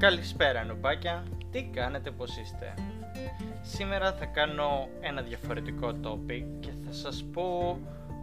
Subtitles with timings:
[0.00, 2.74] Καλησπέρα νουμπάκια, τι κάνετε πως είστε;
[3.62, 7.78] Σήμερα θα κάνω ένα διαφορετικό topic και θα σας πω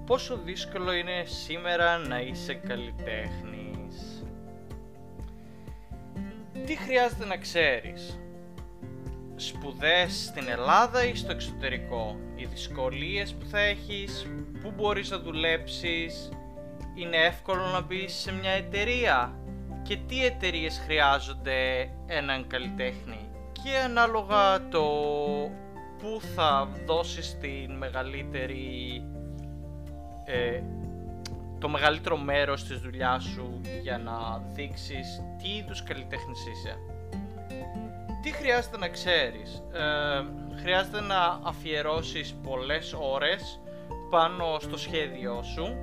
[0.05, 4.23] πόσο δύσκολο είναι σήμερα να είσαι καλλιτέχνης.
[6.66, 8.20] Τι χρειάζεται να ξέρεις;
[9.36, 14.28] Σπουδές στην Ελλάδα ή στο εξωτερικό; Οι δυσκολίες που θα έχεις;
[14.62, 16.30] Πού μπορείς να δουλέψεις;
[16.96, 19.39] Είναι εύκολο να μπεις σε μια εταιρεία;
[19.88, 24.84] Και τι εταιρείες χρειάζονται έναν καλλιτέχνη; Και ανάλογα το
[25.98, 29.04] που θα δώσεις την μεγαλύτερη
[30.26, 30.62] ε,
[31.59, 36.78] το μεγαλύτερο μέρος της δουλειάς σου για να δείξεις τι είδους καλλιτέχνης είσαι.
[38.22, 40.26] Τι χρειάζεται να ξέρεις; Ε,
[40.62, 43.59] χρειάζεται να αφιερώσεις πολλές ώρες
[44.09, 45.78] πάνω στο σχέδιό σου.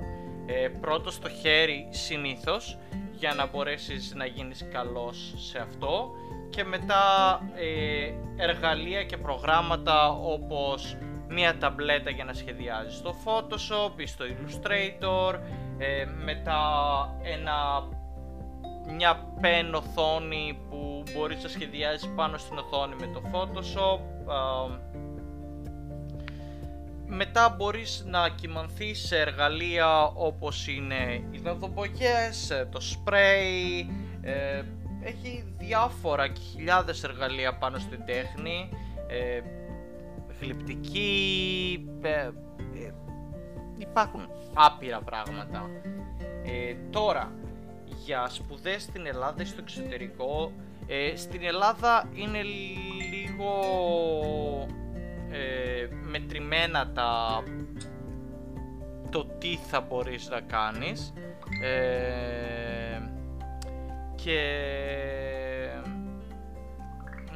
[0.45, 2.77] Ε, πρώτο στο χέρι συνήθως
[3.19, 6.11] για να μπορέσεις να γίνεις καλός σε αυτό.
[6.49, 14.05] Και μετά ε, εργαλεία και προγράμματα όπως μία ταμπλέτα για να σχεδιάζεις στο Photoshop ή
[14.05, 15.39] στο Illustrator
[15.77, 16.59] ε, μετά
[17.23, 17.87] ένα,
[18.95, 23.99] μια pen οθόνη που μπορείς να σχεδιάζεις πάνω στην οθόνη με το Photoshop
[27.07, 33.85] μετά μπορείς να κοιμανθείς σε εργαλεία όπως είναι οι δαδομπογιές, το spray,
[34.21, 34.63] ε,
[35.03, 38.69] έχει διάφορα και χιλιάδες εργαλεία πάνω στην τέχνη,
[39.07, 39.41] ε,
[40.41, 42.31] γλυπτική, ε, ε,
[43.77, 45.69] υπάρχουν άπειρα πράγματα.
[46.43, 47.31] Ε, τώρα,
[48.05, 50.51] για σπουδές στην Ελλάδα ή στο εξωτερικό,
[51.15, 53.51] στην Ελλάδα είναι λίγο
[55.31, 57.43] ε, μετρημένα τα
[59.09, 61.13] το τι θα μπορείς να κάνεις
[61.61, 62.99] ε,
[64.15, 64.39] και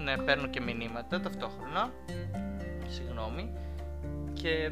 [0.03, 1.91] ναι παίρνω και μηνύματα ταυτόχρονα
[2.87, 3.53] συγγνώμη
[4.33, 4.71] και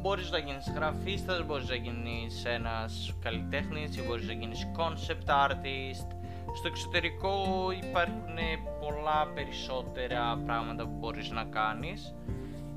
[0.00, 6.16] μπορείς να γίνεις γραφίστας, μπορείς να γίνεις ένας καλλιτέχνης ή μπορείς να γίνεις concept artist
[6.56, 7.34] στο εξωτερικό
[7.82, 8.36] υπάρχουν
[8.80, 12.14] πολλά περισσότερα πράγματα που μπορείς να κάνεις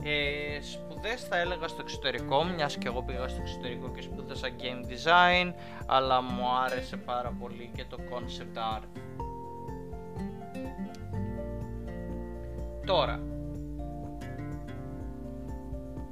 [0.03, 4.91] ε, σπουδές θα έλεγα στο εξωτερικό, μιας και εγώ πήγα στο εξωτερικό και σπούδασα game
[4.91, 5.53] design,
[5.85, 8.87] αλλά μου άρεσε πάρα πολύ και το concept art.
[12.85, 13.21] Τώρα,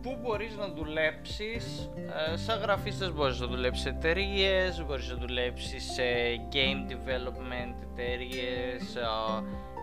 [0.02, 1.90] πού μπορείς να δουλέψεις,
[2.32, 6.04] ε, σαν γραφίστας μπορείς να δουλέψεις σε εταιρείες, μπορείς να δουλέψεις σε
[6.52, 9.06] game development εταιρείες, ε,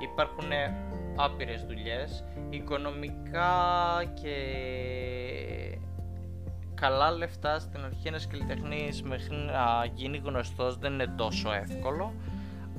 [0.02, 0.50] υπάρχουν
[1.16, 4.34] άπειρες δουλειές, οικονομικά και
[6.74, 12.12] καλά λεφτά στην αρχή ένας καλλιτεχνής μέχρι να γίνει γνωστός δεν είναι τόσο εύκολο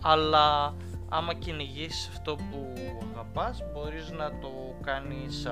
[0.01, 0.75] αλλά
[1.09, 2.73] άμα κυνηγήσεις αυτό που
[3.13, 5.47] αγαπάς μπορείς να το κάνεις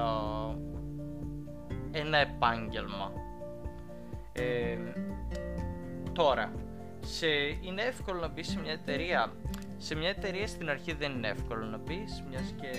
[1.94, 3.12] ένα επάγγελμα.
[4.34, 4.78] Ε,
[6.14, 6.52] τώρα
[7.00, 7.28] σε,
[7.62, 9.34] είναι εύκολο να μπεις σε μια εταιρεία.
[9.78, 12.70] Σε μια εταιρεία στην αρχή δεν είναι εύκολο να μπεις, μιας και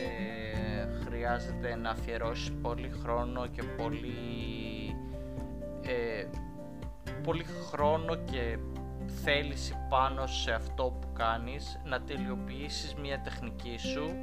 [1.04, 4.14] χρειάζεται να αφιερώσεις πολύ χρόνο και πολύ,
[5.82, 6.26] ε,
[7.22, 8.58] πολύ χρόνο και
[9.24, 14.16] θέληση πάνω σε αυτό που κάνεις, να τελειοποιήσεις μια τεχνική σου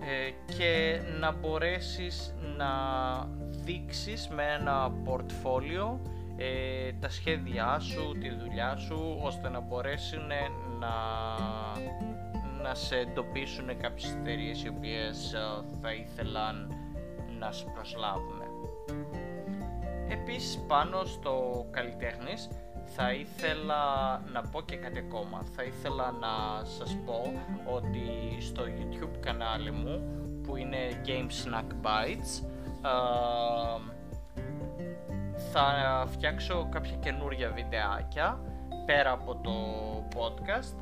[0.00, 2.68] ε, και να μπορέσεις να
[3.66, 6.00] δείξεις με ένα πορτφόλιο
[6.36, 10.26] ε, τα σχέδιά σου, τη δουλειά σου, ώστε να μπορέσουν
[10.78, 10.94] να,
[12.62, 15.38] να σε εντοπίσουν κάποιες εταιρείες οι οποίες ε,
[15.82, 16.74] θα ήθελαν
[17.38, 18.42] να σε προσλάβουν.
[20.08, 22.48] Επίσης πάνω στο καλλιτέχνης
[22.84, 23.82] θα ήθελα
[24.32, 25.42] να πω και κάτι ακόμα.
[25.56, 27.32] Θα ήθελα να σας πω
[27.74, 28.08] ότι
[28.40, 30.00] στο YouTube κανάλι μου
[30.42, 32.42] που είναι Game Snack Bites
[32.82, 32.88] ε,
[35.58, 38.40] θα φτιάξω κάποια καινούρια βιντεάκια
[38.86, 39.52] πέρα από το
[40.14, 40.76] podcast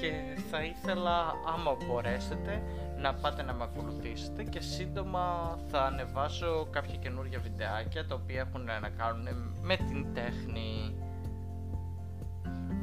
[0.00, 2.62] και θα ήθελα άμα μπορέσετε
[2.96, 8.64] να πάτε να με ακολουθήσετε και σύντομα θα ανεβάσω κάποια καινούρια βιντεάκια τα οποία έχουν
[8.64, 9.26] να κάνουν
[9.62, 10.94] με την τέχνη.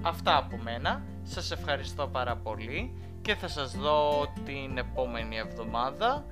[0.01, 6.25] Αυτά από μένα, σας ευχαριστώ πάρα πολύ και θα σας δω την επόμενη εβδομάδα.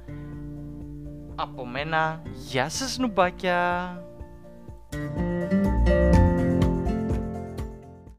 [1.36, 4.14] Από μένα, γεια σας νουμπάκια!
[4.96, 5.25] Thank you